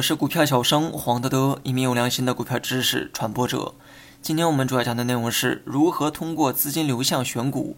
[0.00, 3.74] 我是股票小生黄德德，一名有良心的股票知识传播者。
[4.22, 7.76] 今天我们主要讲的内容是如何通过资金流向选股。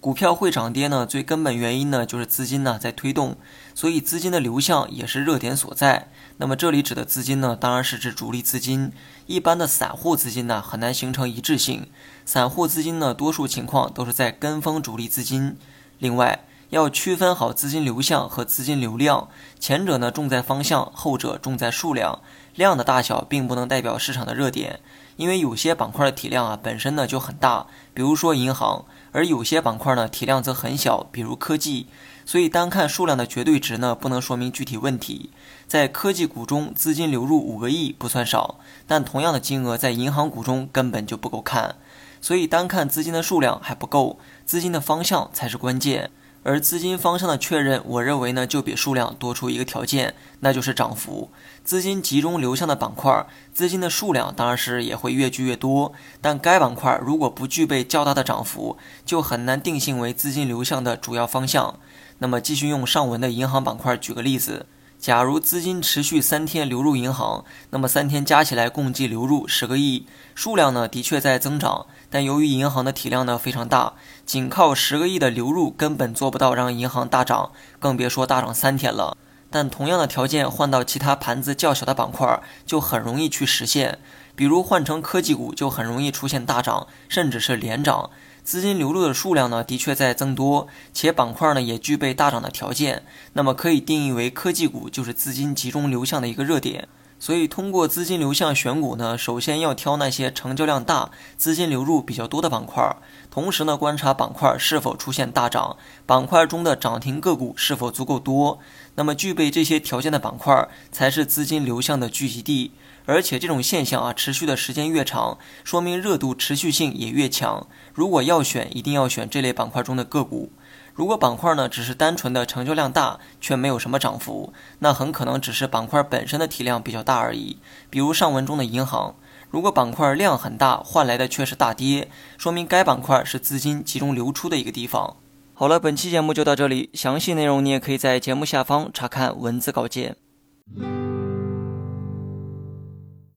[0.00, 3.36] 股票会涨跌呢，最根本原因呢就是资金呢在推动，
[3.74, 6.08] 所以资金的流向也是热点所在。
[6.36, 8.92] 那么这里指的资金呢，当然是指主力资金。
[9.26, 11.88] 一般的散户资金呢很难形成一致性，
[12.24, 15.56] 散户资金呢多数情况都是在跟风主力资金。
[15.98, 16.44] 另外，
[16.74, 19.28] 要区分好资金流向和资金流量，
[19.60, 22.18] 前者呢重在方向，后者重在数量。
[22.56, 24.80] 量的大小并不能代表市场的热点，
[25.14, 28.84] 因为有些板块的体量啊本身呢就很大，比如说银行。
[29.12, 31.86] 而有些板块呢体量则很小，比如科技，
[32.26, 35.30] 所以单看数量的绝对值呢不能说明具体问题。
[35.68, 38.56] 在科技股中，资金流入五个亿不算少，
[38.88, 41.76] 但同样的金额在银行股中根本就不够看，
[42.20, 46.10] 所以单看资金的数量还不够，资金的方向才是关键。
[46.44, 51.30] 而资金方向的确认，我认为呢，就比数量多出一个条件，那就是涨幅。
[51.64, 61.80] 资金集中流向的板块，资金的数量当然是也会越聚越多，但该板块如果不具备较大的涨幅，就很难定性为资金流向的主要方向。
[62.18, 64.66] 那么，继续用上文的银行板块举个例子。
[65.04, 73.92] 假如资金持续三天流入银行，那么三天加起来共计流入十个亿，数量呢的确在增长，但由于银行的体量呢非常大，
[74.24, 79.14] 仅靠十个亿的流入根本做不到让银行大涨，更别说大涨三天了。
[79.50, 83.98] 但同样的条件换到其他盘子较小的板块，就很容易去实现，
[84.36, 88.10] 比如换成科技股，就很容易出现大涨，甚至是连涨。
[88.42, 96.86] 资金流入的数量呢，的确在增多，且板块呢也具备大涨的条件，那么可以定义为科技股就是资金集中流向的一个热点。
[97.18, 102.94] 所以通过资金流向选股呢，首先要挑那些成交量大、资金流入比较多的板块，
[103.30, 108.58] 同时呢观察板块是否出现大涨，板块中的涨停个股是否足够多。
[108.96, 112.72] 那么具备这些条件的板块才是资金流向的聚集地。
[113.06, 117.66] 而且这种现象啊，持续的时间越长，说明热度持续性也越强。
[117.92, 120.50] 如果要选，一定要选这类板块中的个股。
[120.94, 127.58] 如果板块呢只是单纯的成交量大，却没有什么涨幅，那很可能只是板块本身的体量比较大而已。
[127.90, 129.16] 比如上文中的银行，
[129.50, 132.08] 如果板块量很大，换来的却是大跌，
[132.38, 135.16] 说明该板块是资金集中流出的一个地方。
[135.52, 140.16] 好了，本期节目就到这里，详细内容你也可以在节目下方查看文字稿件。